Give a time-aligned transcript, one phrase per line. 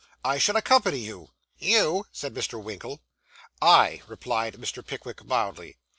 [0.25, 1.29] I shall accompany you.'
[1.59, 2.59] 'You!' said Mr.
[2.59, 3.01] Winkle.
[3.61, 4.83] 'I,' replied Mr.
[4.83, 5.77] Pickwick mildly.